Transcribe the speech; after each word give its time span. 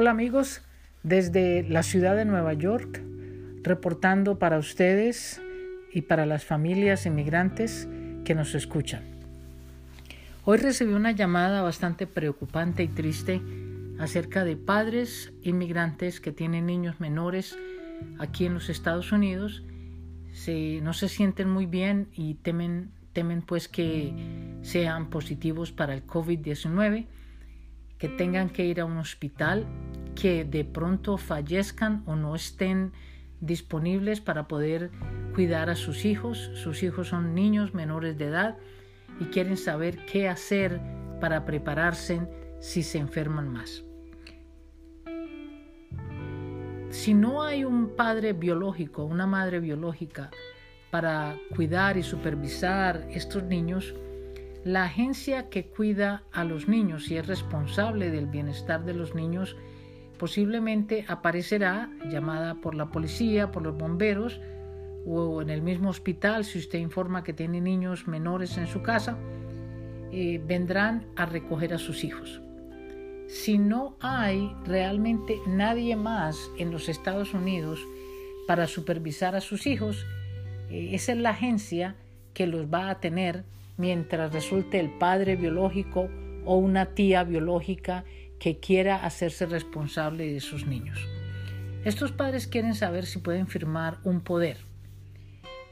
Hola 0.00 0.12
amigos, 0.12 0.62
desde 1.02 1.64
la 1.68 1.82
ciudad 1.82 2.14
de 2.14 2.24
Nueva 2.24 2.52
York, 2.52 3.02
reportando 3.64 4.38
para 4.38 4.60
ustedes 4.60 5.42
y 5.92 6.02
para 6.02 6.24
las 6.24 6.44
familias 6.44 7.04
inmigrantes 7.04 7.88
que 8.24 8.36
nos 8.36 8.54
escuchan. 8.54 9.02
Hoy 10.44 10.58
recibí 10.58 10.92
una 10.92 11.10
llamada 11.10 11.62
bastante 11.62 12.06
preocupante 12.06 12.84
y 12.84 12.86
triste 12.86 13.42
acerca 13.98 14.44
de 14.44 14.54
padres 14.54 15.32
inmigrantes 15.42 16.20
que 16.20 16.30
tienen 16.30 16.66
niños 16.66 17.00
menores 17.00 17.58
aquí 18.20 18.46
en 18.46 18.54
los 18.54 18.68
Estados 18.68 19.10
Unidos. 19.10 19.64
Se, 20.32 20.80
no 20.80 20.92
se 20.92 21.08
sienten 21.08 21.50
muy 21.50 21.66
bien 21.66 22.06
y 22.12 22.34
temen, 22.34 22.92
temen 23.12 23.42
pues 23.42 23.66
que 23.66 24.14
sean 24.62 25.10
positivos 25.10 25.72
para 25.72 25.92
el 25.92 26.06
COVID-19, 26.06 27.06
que 27.98 28.08
tengan 28.08 28.48
que 28.48 28.64
ir 28.64 28.80
a 28.80 28.84
un 28.84 28.96
hospital 28.98 29.66
que 30.18 30.44
de 30.44 30.64
pronto 30.64 31.16
fallezcan 31.16 32.02
o 32.04 32.16
no 32.16 32.34
estén 32.34 32.92
disponibles 33.40 34.20
para 34.20 34.48
poder 34.48 34.90
cuidar 35.32 35.70
a 35.70 35.76
sus 35.76 36.04
hijos. 36.04 36.50
Sus 36.54 36.82
hijos 36.82 37.08
son 37.08 37.36
niños 37.36 37.72
menores 37.72 38.18
de 38.18 38.26
edad 38.26 38.56
y 39.20 39.26
quieren 39.26 39.56
saber 39.56 40.04
qué 40.06 40.28
hacer 40.28 40.80
para 41.20 41.44
prepararse 41.44 42.20
si 42.58 42.82
se 42.82 42.98
enferman 42.98 43.48
más. 43.48 43.84
Si 46.90 47.14
no 47.14 47.44
hay 47.44 47.64
un 47.64 47.94
padre 47.94 48.32
biológico, 48.32 49.04
una 49.04 49.26
madre 49.26 49.60
biológica 49.60 50.30
para 50.90 51.36
cuidar 51.54 51.96
y 51.96 52.02
supervisar 52.02 53.06
estos 53.12 53.44
niños, 53.44 53.94
la 54.64 54.84
agencia 54.84 55.48
que 55.48 55.66
cuida 55.66 56.24
a 56.32 56.42
los 56.42 56.66
niños 56.66 57.08
y 57.08 57.18
es 57.18 57.26
responsable 57.28 58.10
del 58.10 58.26
bienestar 58.26 58.84
de 58.84 58.94
los 58.94 59.14
niños 59.14 59.56
posiblemente 60.18 61.04
aparecerá 61.08 61.90
llamada 62.10 62.56
por 62.56 62.74
la 62.74 62.90
policía, 62.90 63.50
por 63.50 63.62
los 63.62 63.76
bomberos 63.76 64.40
o 65.06 65.40
en 65.40 65.48
el 65.48 65.62
mismo 65.62 65.88
hospital 65.88 66.44
si 66.44 66.58
usted 66.58 66.78
informa 66.78 67.24
que 67.24 67.32
tiene 67.32 67.60
niños 67.60 68.06
menores 68.06 68.58
en 68.58 68.66
su 68.66 68.82
casa, 68.82 69.16
eh, 70.12 70.40
vendrán 70.44 71.06
a 71.16 71.26
recoger 71.26 71.72
a 71.72 71.78
sus 71.78 72.04
hijos. 72.04 72.42
Si 73.26 73.58
no 73.58 73.96
hay 74.00 74.54
realmente 74.64 75.38
nadie 75.46 75.96
más 75.96 76.50
en 76.58 76.70
los 76.70 76.88
Estados 76.88 77.34
Unidos 77.34 77.80
para 78.46 78.66
supervisar 78.66 79.34
a 79.34 79.40
sus 79.40 79.66
hijos, 79.66 80.04
eh, 80.70 80.90
esa 80.92 81.12
es 81.12 81.18
la 81.18 81.30
agencia 81.30 81.96
que 82.34 82.46
los 82.46 82.66
va 82.66 82.90
a 82.90 83.00
tener 83.00 83.44
mientras 83.76 84.32
resulte 84.32 84.80
el 84.80 84.90
padre 84.98 85.36
biológico 85.36 86.08
o 86.44 86.56
una 86.56 86.86
tía 86.86 87.24
biológica 87.24 88.04
que 88.38 88.58
quiera 88.58 89.04
hacerse 89.04 89.46
responsable 89.46 90.32
de 90.32 90.40
sus 90.40 90.66
niños. 90.66 90.98
Estos 91.84 92.12
padres 92.12 92.46
quieren 92.46 92.74
saber 92.74 93.06
si 93.06 93.18
pueden 93.18 93.46
firmar 93.46 93.98
un 94.04 94.20
poder. 94.20 94.58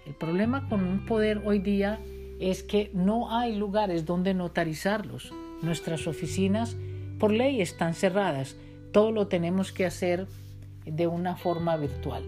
El 0.06 0.14
problema 0.14 0.68
con 0.68 0.84
un 0.84 1.04
poder 1.04 1.42
hoy 1.44 1.58
día 1.58 2.00
es 2.40 2.62
que 2.62 2.90
no 2.94 3.36
hay 3.36 3.56
lugares 3.56 4.04
donde 4.04 4.34
notarizarlos. 4.34 5.32
Nuestras 5.62 6.06
oficinas 6.06 6.76
por 7.18 7.32
ley 7.32 7.60
están 7.60 7.94
cerradas. 7.94 8.56
Todo 8.92 9.10
lo 9.10 9.26
tenemos 9.26 9.72
que 9.72 9.86
hacer 9.86 10.26
de 10.84 11.06
una 11.06 11.36
forma 11.36 11.76
virtual. 11.76 12.24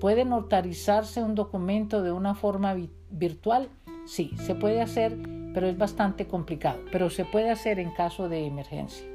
¿Puede 0.00 0.24
notarizarse 0.24 1.22
un 1.22 1.34
documento 1.34 2.02
de 2.02 2.12
una 2.12 2.34
forma 2.34 2.76
virtual? 3.10 3.68
Sí, 4.06 4.32
se 4.36 4.54
puede 4.54 4.80
hacer, 4.82 5.16
pero 5.52 5.66
es 5.66 5.76
bastante 5.76 6.26
complicado. 6.26 6.80
Pero 6.92 7.10
se 7.10 7.24
puede 7.24 7.50
hacer 7.50 7.78
en 7.80 7.90
caso 7.92 8.28
de 8.28 8.46
emergencia 8.46 9.13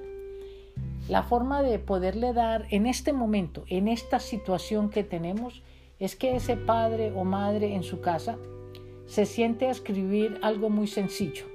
la 1.10 1.24
forma 1.24 1.64
de 1.64 1.80
poderle 1.80 2.34
dar 2.34 2.68
en 2.70 2.86
este 2.86 3.14
momento, 3.14 3.64
en 3.68 3.88
esta 3.88 4.20
situación 4.20 4.92
que 4.92 5.04
tenemos, 5.04 5.64
es 5.98 6.16
que 6.16 6.36
ese 6.36 6.56
padre 6.56 7.12
o 7.16 7.24
madre 7.24 7.74
en 7.74 7.82
su 7.82 8.00
casa 8.00 8.38
se 9.08 9.26
siente 9.26 9.68
a 9.68 9.72
escribir 9.72 10.40
algo 10.44 10.70
muy 10.70 10.86
sencillo, 10.86 11.46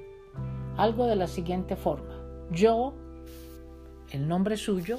algo 0.76 1.06
de 1.06 1.14
la 1.14 1.28
siguiente 1.28 1.76
forma. 1.76 2.20
Yo, 2.50 2.94
el 4.10 4.26
nombre 4.26 4.56
suyo, 4.56 4.98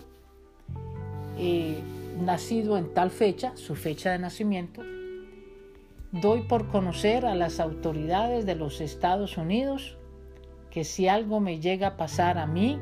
eh, 1.38 1.78
nacido 2.18 2.78
en 2.78 2.94
tal 2.94 3.12
fecha, 3.12 3.52
su 3.58 3.76
fecha 3.76 4.14
de 4.14 4.20
nacimiento, 4.20 4.82
doy 6.14 6.44
por 6.44 6.70
conocer 6.70 7.26
a 7.26 7.36
las 7.36 7.60
autoridades 7.60 8.46
de 8.46 8.56
los 8.56 8.80
Estados 8.80 9.38
Unidos 9.38 9.98
que 10.72 10.86
si 10.86 11.10
algo 11.10 11.42
me 11.42 11.60
llega 11.60 11.88
a 11.88 11.98
pasar 11.98 12.38
a 12.38 12.48
mí, 12.48 12.80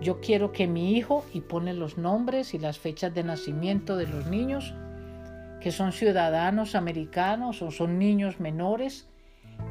yo 0.00 0.20
quiero 0.20 0.52
que 0.52 0.66
mi 0.66 0.96
hijo, 0.96 1.24
y 1.32 1.40
pone 1.40 1.74
los 1.74 1.98
nombres 1.98 2.54
y 2.54 2.58
las 2.58 2.78
fechas 2.78 3.14
de 3.14 3.24
nacimiento 3.24 3.96
de 3.96 4.06
los 4.06 4.26
niños, 4.26 4.74
que 5.60 5.72
son 5.72 5.92
ciudadanos 5.92 6.74
americanos 6.74 7.62
o 7.62 7.70
son 7.70 7.98
niños 7.98 8.40
menores, 8.40 9.08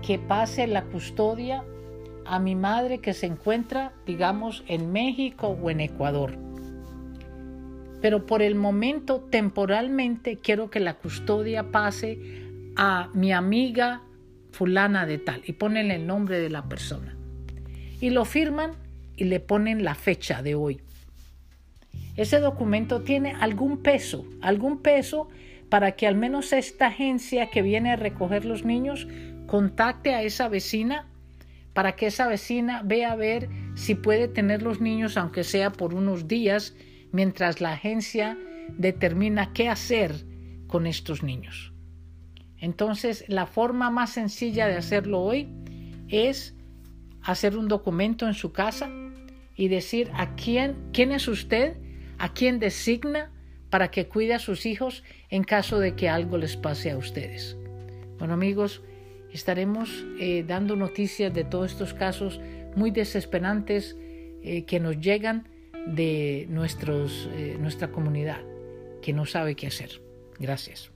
que 0.01 0.17
pase 0.19 0.67
la 0.67 0.85
custodia 0.85 1.63
a 2.25 2.39
mi 2.39 2.55
madre 2.55 2.99
que 2.99 3.13
se 3.13 3.27
encuentra, 3.27 3.93
digamos, 4.05 4.63
en 4.67 4.91
México 4.91 5.47
o 5.47 5.69
en 5.69 5.79
Ecuador. 5.79 6.37
Pero 8.01 8.25
por 8.25 8.41
el 8.41 8.55
momento, 8.55 9.21
temporalmente, 9.21 10.37
quiero 10.37 10.69
que 10.69 10.79
la 10.79 10.95
custodia 10.95 11.71
pase 11.71 12.19
a 12.75 13.09
mi 13.13 13.31
amiga 13.31 14.01
fulana 14.51 15.05
de 15.05 15.17
tal 15.17 15.41
y 15.45 15.53
ponen 15.53 15.91
el 15.91 16.07
nombre 16.07 16.39
de 16.39 16.49
la 16.49 16.67
persona. 16.67 17.15
Y 18.01 18.09
lo 18.09 18.25
firman 18.25 18.71
y 19.15 19.25
le 19.25 19.39
ponen 19.39 19.83
la 19.83 19.95
fecha 19.95 20.41
de 20.41 20.55
hoy. 20.55 20.81
Ese 22.15 22.39
documento 22.39 23.01
tiene 23.01 23.33
algún 23.39 23.81
peso, 23.81 24.25
algún 24.41 24.81
peso 24.81 25.27
para 25.69 25.93
que 25.93 26.07
al 26.07 26.15
menos 26.15 26.53
esta 26.53 26.87
agencia 26.87 27.49
que 27.49 27.61
viene 27.61 27.91
a 27.91 27.95
recoger 27.97 28.45
los 28.45 28.63
niños 28.63 29.07
contacte 29.47 30.13
a 30.13 30.23
esa 30.23 30.47
vecina 30.47 31.07
para 31.73 31.95
que 31.97 32.07
esa 32.07 32.27
vecina 32.27 32.81
vea 32.83 33.11
a 33.11 33.15
ver 33.17 33.49
si 33.75 33.95
puede 33.95 34.29
tener 34.29 34.61
los 34.61 34.79
niños 34.79 35.17
aunque 35.17 35.43
sea 35.43 35.71
por 35.71 35.93
unos 35.93 36.27
días 36.27 36.73
mientras 37.11 37.59
la 37.59 37.73
agencia 37.73 38.37
determina 38.77 39.51
qué 39.53 39.67
hacer 39.67 40.13
con 40.67 40.87
estos 40.87 41.21
niños. 41.21 41.73
Entonces, 42.57 43.25
la 43.27 43.45
forma 43.45 43.89
más 43.89 44.11
sencilla 44.11 44.67
de 44.67 44.75
hacerlo 44.75 45.21
hoy 45.21 45.49
es 46.07 46.55
hacer 47.21 47.57
un 47.57 47.67
documento 47.67 48.25
en 48.27 48.33
su 48.33 48.51
casa 48.53 48.89
y 49.55 49.67
decir 49.67 50.11
a 50.13 50.35
quién, 50.35 50.75
quién 50.93 51.11
es 51.11 51.27
usted, 51.27 51.77
a 52.17 52.33
quién 52.33 52.59
designa 52.59 53.31
para 53.69 53.89
que 53.91 54.07
cuide 54.07 54.33
a 54.33 54.39
sus 54.39 54.65
hijos 54.65 55.03
en 55.29 55.43
caso 55.43 55.79
de 55.79 55.95
que 55.95 56.09
algo 56.09 56.37
les 56.37 56.57
pase 56.57 56.91
a 56.91 56.97
ustedes. 56.97 57.57
Bueno 58.17 58.33
amigos, 58.33 58.81
estaremos 59.31 60.05
eh, 60.19 60.43
dando 60.47 60.75
noticias 60.75 61.33
de 61.33 61.43
todos 61.43 61.71
estos 61.71 61.93
casos 61.93 62.39
muy 62.75 62.91
desesperantes 62.91 63.97
eh, 64.43 64.63
que 64.65 64.79
nos 64.79 64.99
llegan 64.99 65.47
de 65.87 66.47
nuestros, 66.49 67.29
eh, 67.33 67.57
nuestra 67.59 67.91
comunidad, 67.91 68.41
que 69.01 69.13
no 69.13 69.25
sabe 69.25 69.55
qué 69.55 69.67
hacer. 69.67 70.01
Gracias. 70.39 70.94